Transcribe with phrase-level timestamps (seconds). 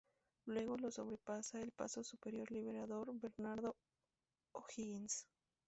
[0.47, 3.75] Luego lo sobrepasa el Paso Superior Libertador Bernardo
[4.53, 5.27] O'Higgins.